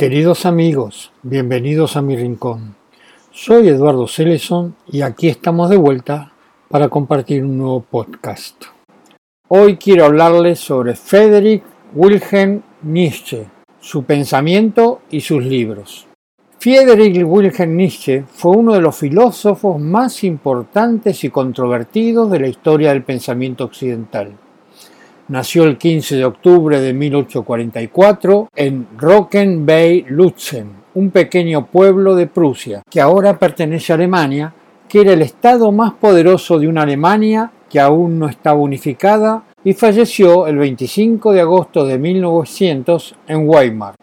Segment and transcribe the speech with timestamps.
[0.00, 2.76] Queridos amigos, bienvenidos a mi rincón.
[3.32, 6.30] Soy Eduardo Celeson y aquí estamos de vuelta
[6.68, 8.66] para compartir un nuevo podcast.
[9.48, 11.64] Hoy quiero hablarles sobre Friedrich
[11.96, 13.48] Wilhelm Nietzsche,
[13.80, 16.06] su pensamiento y sus libros.
[16.60, 22.90] Friedrich Wilhelm Nietzsche fue uno de los filósofos más importantes y controvertidos de la historia
[22.90, 24.32] del pensamiento occidental.
[25.28, 32.26] Nació el 15 de octubre de 1844 en Rocken bei Lutzen, un pequeño pueblo de
[32.26, 34.54] Prusia, que ahora pertenece a Alemania,
[34.88, 39.74] que era el estado más poderoso de una Alemania que aún no estaba unificada, y
[39.74, 43.96] falleció el 25 de agosto de 1900 en Weimar.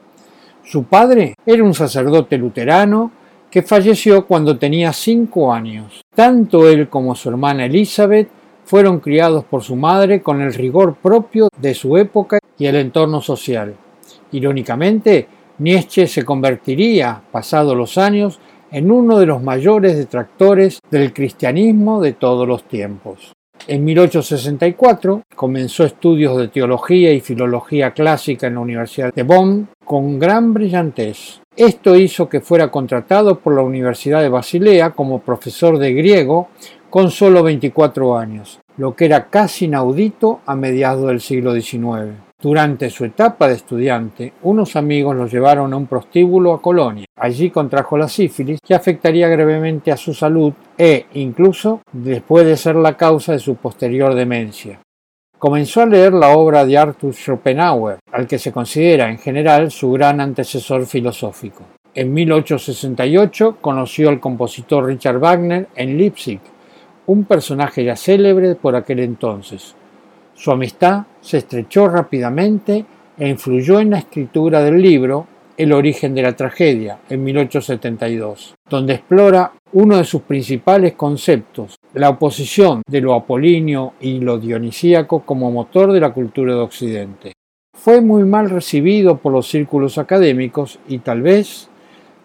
[0.64, 3.10] Su padre era un sacerdote luterano
[3.50, 6.02] que falleció cuando tenía cinco años.
[6.14, 8.30] Tanto él como su hermana Elizabeth
[8.66, 13.22] fueron criados por su madre con el rigor propio de su época y el entorno
[13.22, 13.76] social.
[14.32, 15.28] Irónicamente,
[15.60, 18.40] Nietzsche se convertiría, pasados los años,
[18.72, 23.32] en uno de los mayores detractores del cristianismo de todos los tiempos.
[23.68, 30.20] En 1864 comenzó estudios de teología y filología clásica en la Universidad de Bonn con
[30.20, 31.42] gran brillantez.
[31.56, 36.50] Esto hizo que fuera contratado por la Universidad de Basilea como profesor de griego
[36.90, 42.14] con solo 24 años, lo que era casi inaudito a mediados del siglo XIX.
[42.42, 47.06] Durante su etapa de estudiante, unos amigos lo llevaron a un prostíbulo a Colonia.
[47.18, 52.76] Allí contrajo la sífilis, que afectaría gravemente a su salud e, incluso, después de ser
[52.76, 54.80] la causa de su posterior demencia.
[55.40, 59.92] Comenzó a leer la obra de Arthur Schopenhauer, al que se considera en general su
[59.92, 61.64] gran antecesor filosófico.
[61.94, 66.42] En 1868 conoció al compositor Richard Wagner en Leipzig
[67.08, 69.76] un personaje ya célebre por aquel entonces.
[70.34, 72.86] Su amistad se estrechó rápidamente
[73.18, 78.96] e influyó en la escritura del libro El origen de la tragedia, en 1872, donde
[78.96, 85.52] explora uno de sus principales conceptos, la oposición de lo apolíneo y lo dionisíaco como
[85.52, 87.34] motor de la cultura de Occidente.
[87.74, 91.70] Fue muy mal recibido por los círculos académicos y tal vez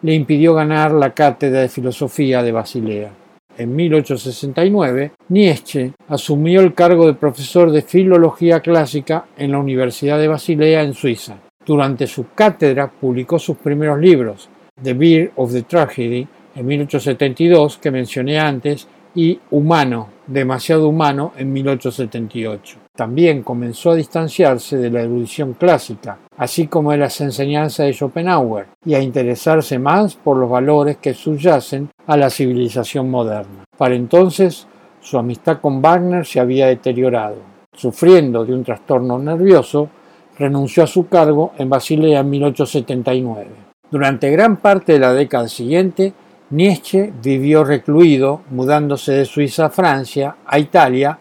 [0.02, 3.19] le impidió ganar la cátedra de filosofía de Basilea
[3.60, 10.28] en 1869, Nietzsche asumió el cargo de profesor de filología clásica en la Universidad de
[10.28, 11.36] Basilea en Suiza.
[11.66, 14.48] Durante su cátedra publicó sus primeros libros,
[14.82, 21.52] The Beer of the Tragedy, en 1872, que mencioné antes, y Humano, demasiado humano, en
[21.52, 22.78] 1878.
[22.96, 28.66] También comenzó a distanciarse de la erudición clásica, así como de las enseñanzas de Schopenhauer,
[28.84, 33.62] y a interesarse más por los valores que subyacen a la civilización moderna.
[33.78, 34.66] Para entonces,
[35.00, 37.36] su amistad con Wagner se había deteriorado.
[37.72, 39.88] Sufriendo de un trastorno nervioso,
[40.36, 43.46] renunció a su cargo en Basilea en 1879.
[43.92, 46.12] Durante gran parte de la década siguiente,
[46.50, 51.16] Nietzsche vivió recluido, mudándose de Suiza a Francia, a Italia,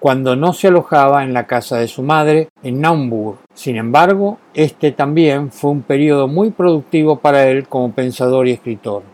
[0.00, 3.38] cuando no se alojaba en la casa de su madre en Naumburg.
[3.54, 9.11] Sin embargo, este también fue un periodo muy productivo para él como pensador y escritor.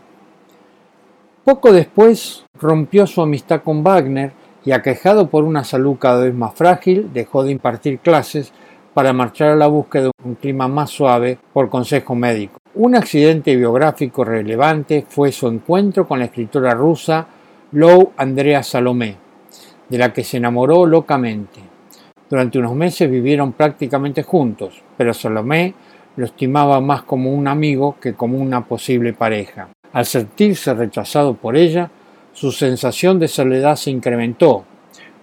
[1.43, 4.31] Poco después rompió su amistad con Wagner
[4.65, 8.51] y aquejado por una salud cada vez más frágil, dejó de impartir clases
[8.93, 12.59] para marchar a la búsqueda de un clima más suave por consejo médico.
[12.75, 17.25] Un accidente biográfico relevante fue su encuentro con la escritora rusa
[17.71, 19.15] Lou Andrea Salomé,
[19.87, 21.61] de la que se enamoró locamente.
[22.29, 25.73] Durante unos meses vivieron prácticamente juntos, pero Salomé
[26.15, 29.69] lo estimaba más como un amigo que como una posible pareja.
[29.91, 31.89] Al sentirse rechazado por ella,
[32.33, 34.63] su sensación de soledad se incrementó,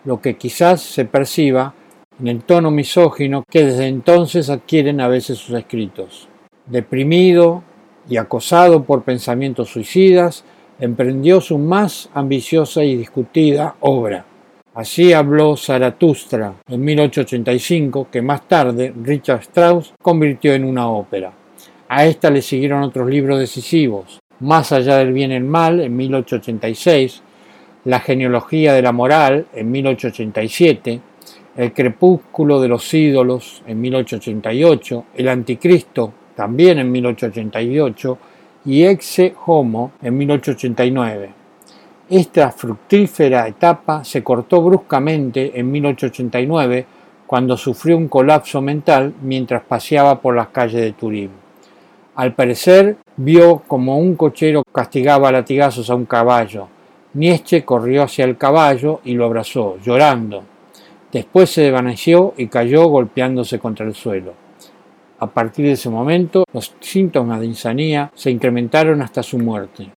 [0.04, 1.74] lo que quizás se perciba
[2.20, 6.28] en el tono misógino que desde entonces adquieren a veces sus escritos.
[6.66, 7.62] Deprimido
[8.08, 10.44] y acosado por pensamientos suicidas,
[10.78, 14.24] emprendió su más ambiciosa y discutida obra.
[14.74, 21.32] Así habló Zaratustra en 1885, que más tarde Richard Strauss convirtió en una ópera.
[21.88, 25.96] A esta le siguieron otros libros decisivos, Más allá del bien y el mal en
[25.96, 27.22] 1886,
[27.84, 31.00] La genealogía de la moral en 1887,
[31.56, 38.18] El crepúsculo de los ídolos en 1888, El anticristo también en 1888
[38.66, 41.30] y Exe Homo en 1889.
[42.10, 46.86] Esta fructífera etapa se cortó bruscamente en 1889
[47.26, 51.45] cuando sufrió un colapso mental mientras paseaba por las calles de Turín.
[52.16, 56.66] Al parecer, vio como un cochero castigaba a latigazos a un caballo.
[57.12, 60.42] Nietzsche corrió hacia el caballo y lo abrazó, llorando.
[61.12, 64.32] Después se desvaneció y cayó golpeándose contra el suelo.
[65.18, 69.90] A partir de ese momento, los síntomas de insanía se incrementaron hasta su muerte.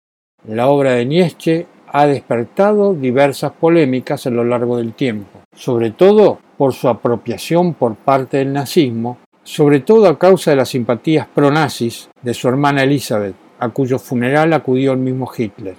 [0.49, 6.39] La obra de Nietzsche ha despertado diversas polémicas a lo largo del tiempo, sobre todo
[6.57, 12.11] por su apropiación por parte del nazismo, sobre todo a causa de las simpatías pro-nazis
[12.21, 15.77] de su hermana Elizabeth, a cuyo funeral acudió el mismo Hitler.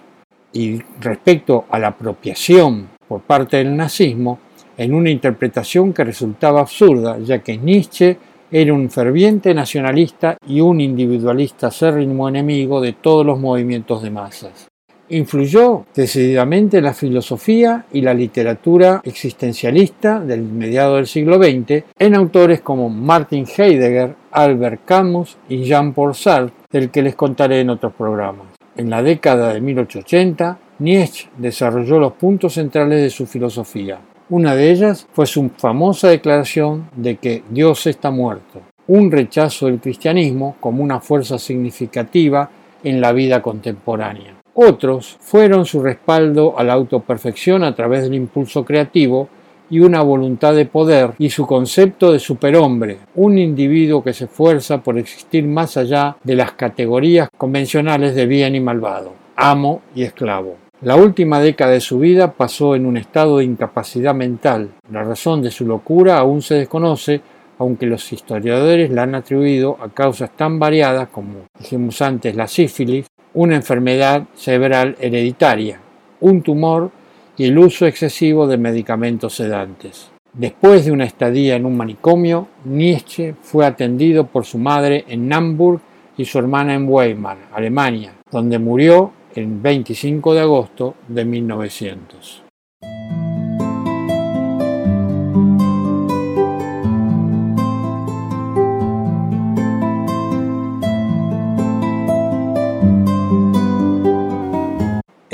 [0.54, 4.40] Y respecto a la apropiación por parte del nazismo,
[4.78, 8.18] en una interpretación que resultaba absurda, ya que Nietzsche
[8.50, 14.70] era un ferviente nacionalista y un individualista acérrimo enemigo de todos los movimientos de masas.
[15.10, 22.16] Influyó decididamente en la filosofía y la literatura existencialista del mediado del siglo XX en
[22.16, 27.94] autores como Martin Heidegger, Albert Camus y Jean-Paul Sartre, del que les contaré en otros
[27.94, 28.48] programas.
[28.76, 34.00] En la década de 1880, Nietzsche desarrolló los puntos centrales de su filosofía.
[34.30, 39.80] Una de ellas fue su famosa declaración de que Dios está muerto, un rechazo del
[39.80, 42.50] cristianismo como una fuerza significativa
[42.84, 44.37] en la vida contemporánea.
[44.60, 49.30] Otros fueron su respaldo a la autoperfección a través del impulso creativo
[49.70, 54.82] y una voluntad de poder y su concepto de superhombre, un individuo que se esfuerza
[54.82, 60.56] por existir más allá de las categorías convencionales de bien y malvado, amo y esclavo.
[60.82, 64.72] La última década de su vida pasó en un estado de incapacidad mental.
[64.92, 67.22] La razón de su locura aún se desconoce,
[67.60, 73.06] aunque los historiadores la han atribuido a causas tan variadas como dijimos antes la sífilis,
[73.38, 75.80] una enfermedad cerebral hereditaria,
[76.22, 76.90] un tumor
[77.38, 80.10] y el uso excesivo de medicamentos sedantes.
[80.34, 85.82] Después de una estadía en un manicomio, Nietzsche fue atendido por su madre en Hamburg
[86.18, 92.47] y su hermana en Weimar, Alemania, donde murió el 25 de agosto de 1900.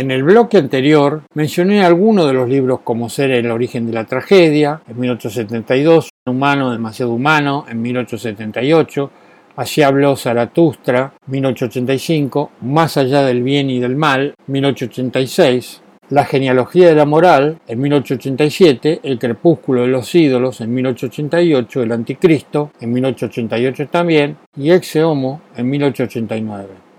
[0.03, 4.03] En el bloque anterior mencioné algunos de los libros como Ser el origen de la
[4.03, 9.11] tragedia, en 1872, Humano demasiado humano, en 1878,
[9.55, 16.95] Así habló Zaratustra, 1885, Más allá del bien y del mal, 1886, La genealogía de
[16.95, 23.87] la moral, en 1887, El crepúsculo de los ídolos, en 1888, El anticristo, en 1888
[23.87, 26.92] también, y Exe Homo, en 1889.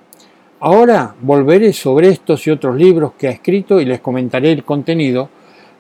[0.67, 5.29] Ahora volveré sobre estos y otros libros que ha escrito y les comentaré el contenido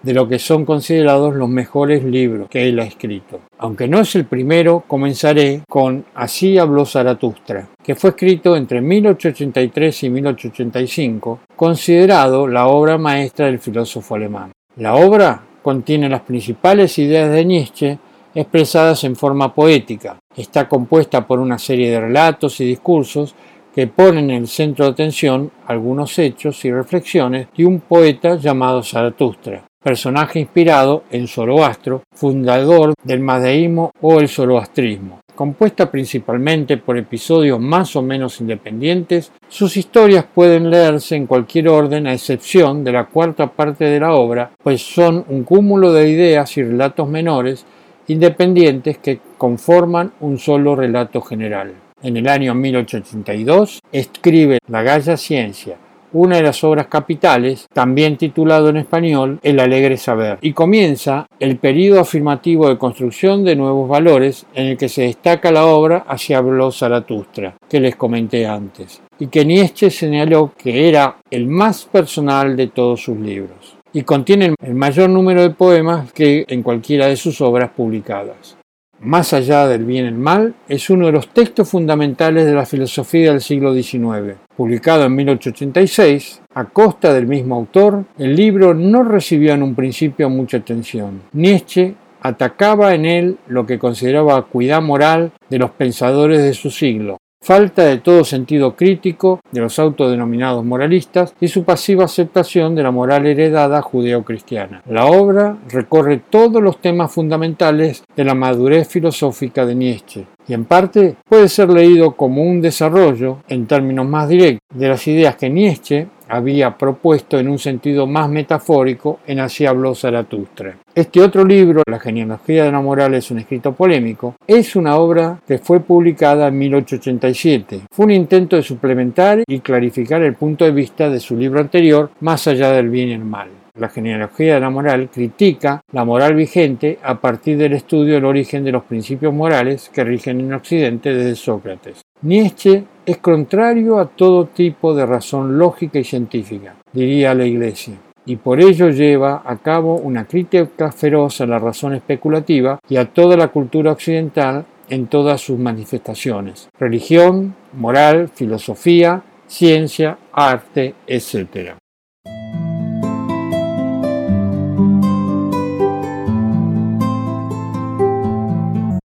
[0.02, 3.40] de lo que son considerados los mejores libros que él ha escrito.
[3.56, 10.02] Aunque no es el primero, comenzaré con Así habló Zaratustra, que fue escrito entre 1883
[10.02, 14.52] y 1885, considerado la obra maestra del filósofo alemán.
[14.76, 17.98] La obra contiene las principales ideas de Nietzsche
[18.34, 20.18] expresadas en forma poética.
[20.36, 23.34] Está compuesta por una serie de relatos y discursos
[23.74, 28.82] que ponen en el centro de atención algunos hechos y reflexiones de un poeta llamado
[28.82, 35.20] Zaratustra, personaje inspirado en Zoroastro, fundador del madeísmo o el zoroastrismo.
[35.34, 42.06] Compuesta principalmente por episodios más o menos independientes, sus historias pueden leerse en cualquier orden
[42.06, 46.56] a excepción de la cuarta parte de la obra, pues son un cúmulo de ideas
[46.56, 47.66] y relatos menores
[48.06, 55.78] independientes que conforman un solo relato general en el año 1882, escribe La Galla Ciencia,
[56.12, 61.56] una de las obras capitales, también titulado en español El alegre saber, y comienza el
[61.56, 66.34] periodo afirmativo de construcción de nuevos valores en el que se destaca la obra Así
[66.34, 72.54] habló Zaratustra, que les comenté antes, y que Nietzsche señaló que era el más personal
[72.54, 77.16] de todos sus libros, y contiene el mayor número de poemas que en cualquiera de
[77.16, 78.56] sus obras publicadas.
[79.04, 82.64] Más allá del bien y el mal, es uno de los textos fundamentales de la
[82.64, 84.38] filosofía del siglo XIX.
[84.56, 90.30] Publicado en 1886, a costa del mismo autor, el libro no recibió en un principio
[90.30, 91.20] mucha atención.
[91.34, 97.18] Nietzsche atacaba en él lo que consideraba acuidad moral de los pensadores de su siglo,
[97.44, 102.90] falta de todo sentido crítico de los autodenominados moralistas y su pasiva aceptación de la
[102.90, 104.82] moral heredada judeo-cristiana.
[104.88, 110.64] La obra recorre todos los temas fundamentales de la madurez filosófica de Nietzsche y en
[110.64, 115.50] parte puede ser leído como un desarrollo, en términos más directos, de las ideas que
[115.50, 120.76] Nietzsche había propuesto en un sentido más metafórico en Así habló Zaratustra.
[120.94, 125.40] Este otro libro, La genealogía de la moral es un escrito polémico, es una obra
[125.46, 127.80] que fue publicada en 1887.
[127.90, 132.10] Fue un intento de suplementar y clarificar el punto de vista de su libro anterior,
[132.20, 133.63] Más allá del bien y el mal.
[133.76, 138.62] La genealogía de la moral critica la moral vigente a partir del estudio del origen
[138.64, 142.02] de los principios morales que rigen en Occidente desde Sócrates.
[142.22, 147.94] Nietzsche es contrario a todo tipo de razón lógica y científica, diría la Iglesia,
[148.26, 153.06] y por ello lleva a cabo una crítica feroz a la razón especulativa y a
[153.06, 161.74] toda la cultura occidental en todas sus manifestaciones, religión, moral, filosofía, ciencia, arte, etc.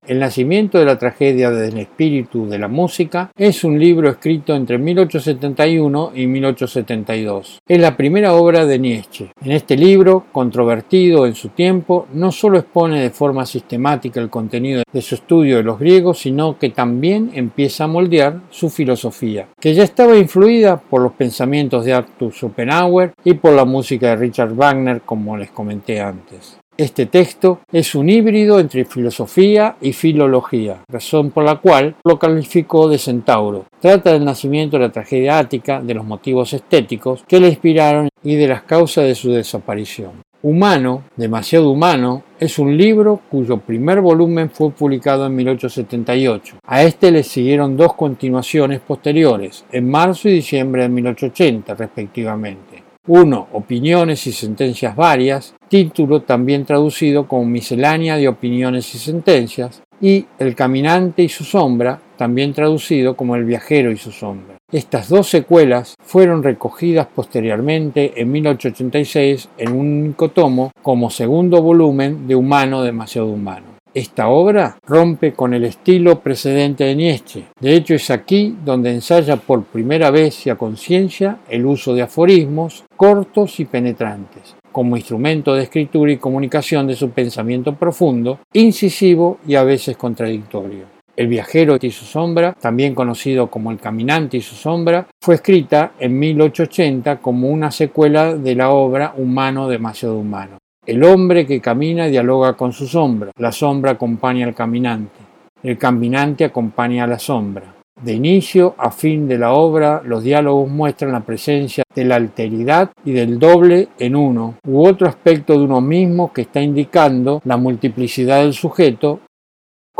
[0.09, 4.79] El nacimiento de la tragedia del espíritu de la música es un libro escrito entre
[4.79, 7.59] 1871 y 1872.
[7.67, 9.29] Es la primera obra de Nietzsche.
[9.45, 14.81] En este libro, controvertido en su tiempo, no solo expone de forma sistemática el contenido
[14.91, 19.75] de su estudio de los griegos, sino que también empieza a moldear su filosofía, que
[19.75, 24.55] ya estaba influida por los pensamientos de Arthur Schopenhauer y por la música de Richard
[24.55, 26.58] Wagner, como les comenté antes.
[26.79, 32.87] Este texto es un híbrido entre filosofía y filología, razón por la cual lo calificó
[32.87, 33.65] de centauro.
[33.81, 38.35] Trata del nacimiento de la tragedia ática, de los motivos estéticos que le inspiraron y
[38.35, 40.11] de las causas de su desaparición.
[40.41, 46.59] Humano, demasiado humano, es un libro cuyo primer volumen fue publicado en 1878.
[46.65, 52.68] A este le siguieron dos continuaciones posteriores, en marzo y diciembre de 1880 respectivamente.
[53.11, 60.27] Uno, Opiniones y sentencias varias, título también traducido como Miscelánea de opiniones y sentencias, y
[60.37, 64.57] El caminante y su sombra, también traducido como El viajero y su sombra.
[64.71, 72.27] Estas dos secuelas fueron recogidas posteriormente en 1886 en un único tomo como segundo volumen
[72.27, 73.78] de Humano demasiado humano.
[73.99, 77.43] Esta obra rompe con el estilo precedente de Nietzsche.
[77.59, 82.03] De hecho, es aquí donde ensaya por primera vez y a conciencia el uso de
[82.03, 89.39] aforismos cortos y penetrantes, como instrumento de escritura y comunicación de su pensamiento profundo, incisivo
[89.45, 90.85] y a veces contradictorio.
[91.17, 95.91] El viajero y su sombra, también conocido como El caminante y su sombra, fue escrita
[95.99, 100.58] en 1880 como una secuela de la obra Humano demasiado humano.
[100.89, 105.19] El hombre que camina dialoga con su sombra, la sombra acompaña al caminante,
[105.61, 107.75] el caminante acompaña a la sombra.
[108.01, 112.89] De inicio a fin de la obra, los diálogos muestran la presencia de la alteridad
[113.05, 117.57] y del doble en uno, u otro aspecto de uno mismo que está indicando la
[117.57, 119.19] multiplicidad del sujeto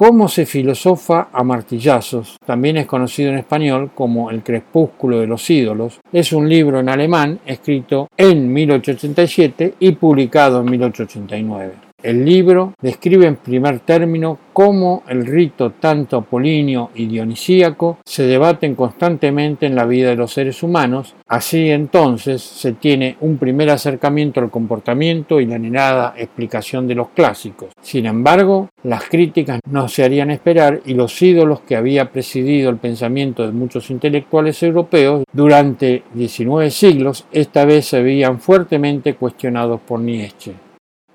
[0.01, 5.50] Cómo se filosofa a martillazos, también es conocido en español como El crepúsculo de los
[5.50, 11.88] ídolos, es un libro en alemán escrito en 1887 y publicado en 1889.
[12.01, 18.75] El libro describe en primer término cómo el rito tanto apolíneo y dionisíaco se debaten
[18.75, 21.15] constantemente en la vida de los seres humanos.
[21.27, 27.10] Así entonces se tiene un primer acercamiento al comportamiento y la anhelada explicación de los
[27.10, 27.70] clásicos.
[27.82, 32.77] Sin embargo, las críticas no se harían esperar y los ídolos que había presidido el
[32.77, 40.00] pensamiento de muchos intelectuales europeos durante 19 siglos esta vez se veían fuertemente cuestionados por
[40.00, 40.69] Nietzsche.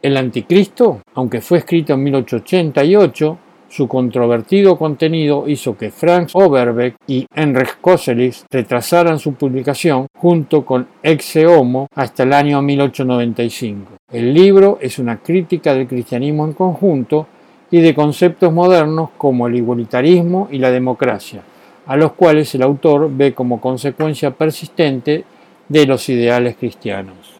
[0.04, 3.38] El Anticristo, aunque fue escrito en 1888,
[3.70, 10.86] su controvertido contenido hizo que Franz Overbeck y Heinrich Koselleck retrasaran su publicación junto con
[11.02, 13.92] Exe Homo hasta el año 1895.
[14.12, 17.26] El libro es una crítica del cristianismo en conjunto
[17.70, 21.40] y de conceptos modernos como el igualitarismo y la democracia,
[21.86, 25.24] a los cuales el autor ve como consecuencia persistente
[25.66, 27.38] de los ideales cristianos.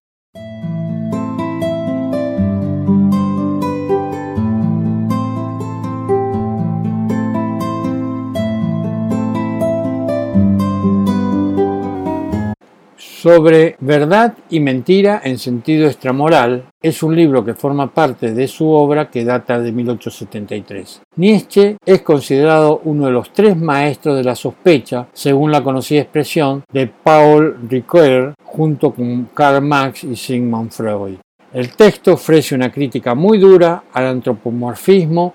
[13.24, 18.68] Sobre verdad y mentira en sentido extramoral, es un libro que forma parte de su
[18.68, 21.00] obra que data de 1873.
[21.16, 26.64] Nietzsche es considerado uno de los tres maestros de la sospecha, según la conocida expresión
[26.70, 31.16] de Paul Ricoeur, junto con Karl Marx y Sigmund Freud.
[31.54, 35.32] El texto ofrece una crítica muy dura al antropomorfismo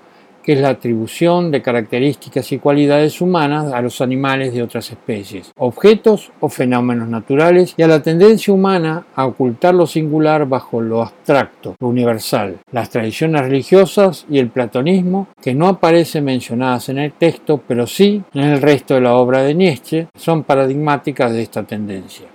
[0.52, 6.32] es la atribución de características y cualidades humanas a los animales de otras especies, objetos
[6.40, 11.76] o fenómenos naturales y a la tendencia humana a ocultar lo singular bajo lo abstracto,
[11.78, 17.62] lo universal, las tradiciones religiosas y el platonismo que no aparecen mencionadas en el texto,
[17.66, 22.26] pero sí en el resto de la obra de Nietzsche, son paradigmáticas de esta tendencia.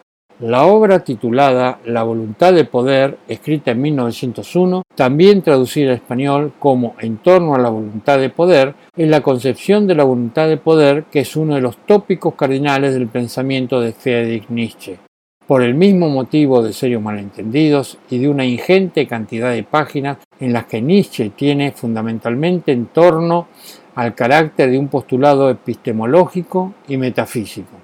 [0.41, 6.93] La obra titulada La voluntad de poder, escrita en 1901, también traducida al español como
[6.99, 11.05] En torno a la voluntad de poder, es la concepción de la voluntad de poder
[11.05, 14.99] que es uno de los tópicos cardinales del pensamiento de Friedrich Nietzsche.
[15.47, 20.51] por el mismo motivo de serios malentendidos y de una ingente cantidad de páginas en
[20.51, 23.47] las que Nietzsche tiene fundamentalmente en torno
[23.93, 27.77] al carácter de un postulado epistemológico y metafísico.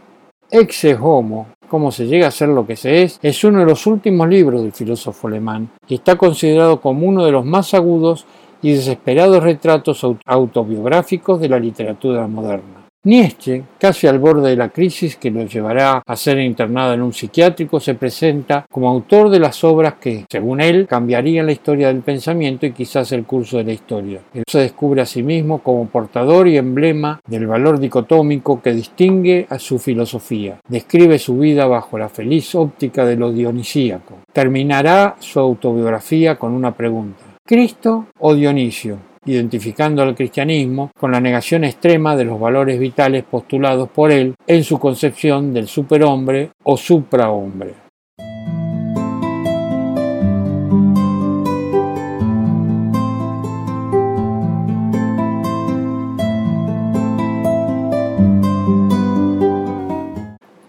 [0.49, 3.87] Exe Homo, cómo se llega a ser lo que se es, es uno de los
[3.87, 8.25] últimos libros del filósofo alemán y está considerado como uno de los más agudos
[8.61, 12.80] y desesperados retratos autobiográficos de la literatura moderna.
[13.03, 17.13] Nietzsche, casi al borde de la crisis que lo llevará a ser internado en un
[17.13, 22.01] psiquiátrico, se presenta como autor de las obras que, según él, cambiarían la historia del
[22.01, 24.21] pensamiento y quizás el curso de la historia.
[24.35, 29.47] Él se descubre a sí mismo como portador y emblema del valor dicotómico que distingue
[29.49, 30.59] a su filosofía.
[30.67, 34.19] Describe su vida bajo la feliz óptica de lo dionisíaco.
[34.31, 37.23] Terminará su autobiografía con una pregunta.
[37.43, 39.10] ¿Cristo o Dionisio?
[39.25, 44.63] Identificando al cristianismo con la negación extrema de los valores vitales postulados por él en
[44.63, 47.73] su concepción del superhombre o suprahombre.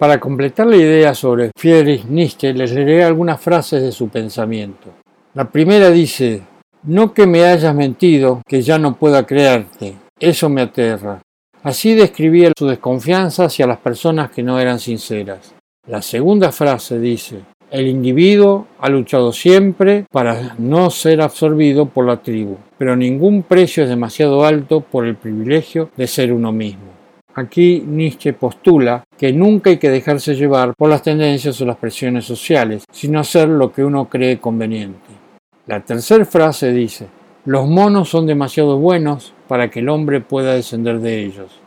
[0.02, 4.90] Para completar la idea sobre Friedrich Nietzsche, les leeré algunas frases de su pensamiento.
[5.34, 6.42] La primera dice,
[6.84, 9.94] no que me hayas mentido, que ya no pueda creerte.
[10.18, 11.20] Eso me aterra.
[11.62, 15.54] Así describía su desconfianza hacia las personas que no eran sinceras.
[15.86, 22.18] La segunda frase dice, el individuo ha luchado siempre para no ser absorbido por la
[22.18, 26.92] tribu, pero ningún precio es demasiado alto por el privilegio de ser uno mismo.
[27.34, 32.26] Aquí Nietzsche postula que nunca hay que dejarse llevar por las tendencias o las presiones
[32.26, 35.21] sociales, sino hacer lo que uno cree conveniente.
[35.66, 37.06] La tercera frase dice,
[37.44, 41.60] los monos son demasiado buenos para que el hombre pueda descender de ellos.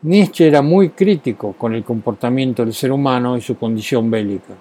[0.00, 4.54] Nietzsche era muy crítico con el comportamiento del ser humano y su condición bélica.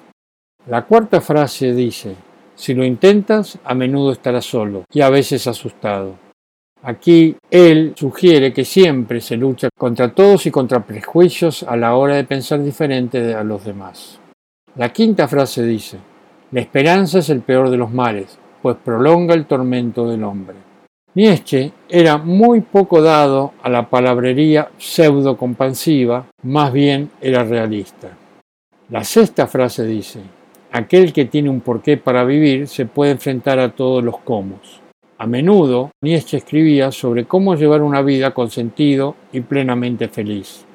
[0.67, 2.15] La cuarta frase dice,
[2.53, 6.15] si lo intentas, a menudo estarás solo y a veces asustado.
[6.83, 12.15] Aquí él sugiere que siempre se lucha contra todos y contra prejuicios a la hora
[12.15, 14.19] de pensar diferente a los demás.
[14.75, 15.97] La quinta frase dice,
[16.51, 20.55] la esperanza es el peor de los males, pues prolonga el tormento del hombre.
[21.13, 28.17] Nietzsche era muy poco dado a la palabrería pseudo-compansiva, más bien era realista.
[28.89, 30.21] La sexta frase dice,
[30.71, 34.81] aquel que tiene un porqué para vivir se puede enfrentar a todos los cómo.
[35.17, 40.65] A menudo, Nietzsche escribía sobre cómo llevar una vida con sentido y plenamente feliz.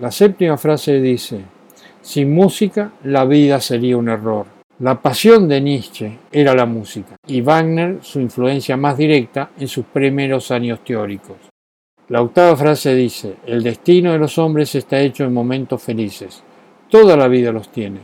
[0.00, 1.42] La séptima frase dice,
[2.00, 4.53] sin música la vida sería un error.
[4.80, 9.84] La pasión de Nietzsche era la música y Wagner su influencia más directa en sus
[9.84, 11.36] primeros años teóricos.
[12.08, 16.42] La octava frase dice, el destino de los hombres está hecho en momentos felices.
[16.90, 18.00] Toda la vida los tiene,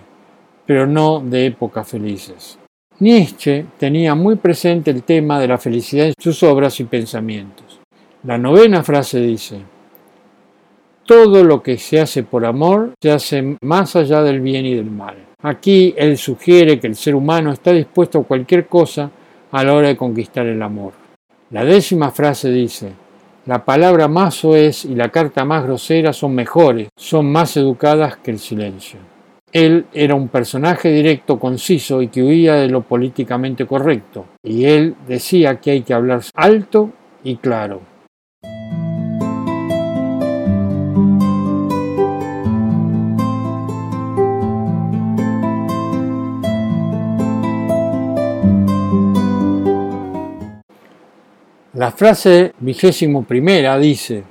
[0.65, 2.57] pero no de épocas felices.
[3.01, 7.81] Nietzsche tenía muy presente el tema de la felicidad en sus obras y pensamientos.
[8.23, 9.61] La novena frase dice,
[11.11, 14.93] todo lo que se hace por amor se hace más allá del bien y del
[14.93, 15.17] mal.
[15.43, 19.11] Aquí él sugiere que el ser humano está dispuesto a cualquier cosa
[19.51, 20.93] a la hora de conquistar el amor.
[21.51, 22.93] La décima frase dice,
[23.47, 28.31] la palabra más soez y la carta más grosera son mejores, son más educadas que
[28.31, 29.01] el silencio.
[29.51, 34.95] Él era un personaje directo, conciso y que huía de lo políticamente correcto, y él
[35.09, 36.93] decía que hay que hablar alto
[37.25, 37.90] y claro.
[51.81, 54.23] La frase vigésimo primera dice,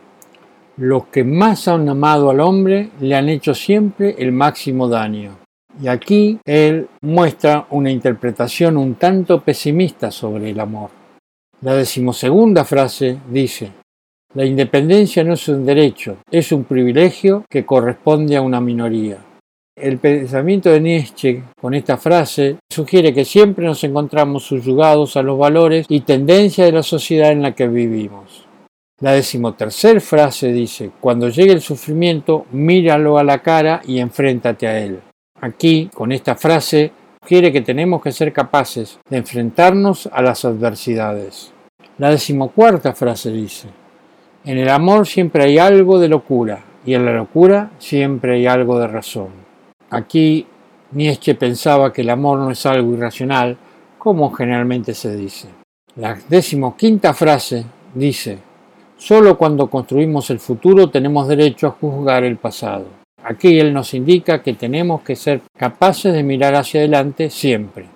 [0.77, 5.39] los que más han amado al hombre le han hecho siempre el máximo daño.
[5.81, 10.91] Y aquí él muestra una interpretación un tanto pesimista sobre el amor.
[11.61, 13.71] La decimosegunda frase dice,
[14.35, 19.17] la independencia no es un derecho, es un privilegio que corresponde a una minoría.
[19.79, 25.39] El pensamiento de Nietzsche con esta frase sugiere que siempre nos encontramos subyugados a los
[25.39, 28.45] valores y tendencias de la sociedad en la que vivimos.
[28.99, 34.79] La decimotercer frase dice, cuando llegue el sufrimiento, míralo a la cara y enfréntate a
[34.79, 34.99] él.
[35.39, 41.53] Aquí, con esta frase, sugiere que tenemos que ser capaces de enfrentarnos a las adversidades.
[41.97, 43.69] La decimocuarta frase dice,
[44.43, 48.77] en el amor siempre hay algo de locura y en la locura siempre hay algo
[48.77, 49.48] de razón.
[49.89, 50.45] Aquí
[50.91, 53.57] Nietzsche pensaba que el amor no es algo irracional,
[53.97, 55.49] como generalmente se dice.
[55.95, 58.39] La decimoquinta frase dice,
[58.97, 62.85] solo cuando construimos el futuro tenemos derecho a juzgar el pasado.
[63.23, 67.87] Aquí él nos indica que tenemos que ser capaces de mirar hacia adelante siempre.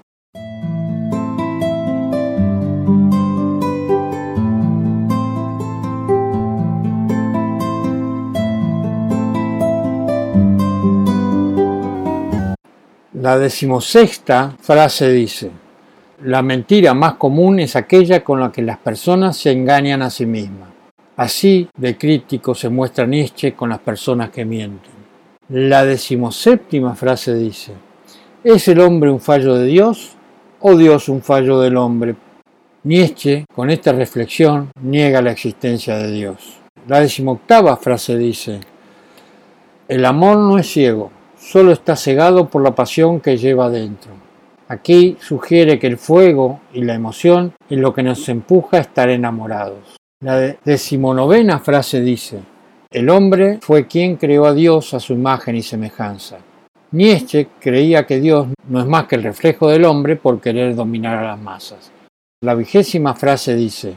[13.23, 15.49] La decimosexta frase dice,
[16.25, 20.25] la mentira más común es aquella con la que las personas se engañan a sí
[20.25, 20.67] mismas.
[21.15, 24.91] Así de crítico se muestra Nietzsche con las personas que mienten.
[25.47, 27.71] La decimoséptima frase dice,
[28.43, 30.17] ¿es el hombre un fallo de Dios
[30.59, 32.17] o Dios un fallo del hombre?
[32.83, 36.57] Nietzsche, con esta reflexión, niega la existencia de Dios.
[36.89, 38.59] La decimoctava frase dice,
[39.88, 44.12] el amor no es ciego, solo está cegado por la pasión que lleva dentro.
[44.69, 49.10] Aquí sugiere que el fuego y la emoción es lo que nos empuja a estar
[49.10, 49.97] enamorados.
[50.23, 52.39] La decimonovena frase dice,
[52.89, 56.38] el hombre fue quien creó a Dios a su imagen y semejanza.
[56.91, 61.17] Nietzsche creía que Dios no es más que el reflejo del hombre por querer dominar
[61.17, 61.91] a las masas.
[62.41, 63.95] La vigésima frase dice,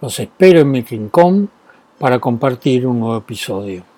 [0.00, 1.50] Los espero en mi rincón
[1.98, 3.91] para compartir un nuevo episodio.